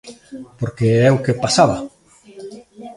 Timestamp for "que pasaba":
1.23-1.77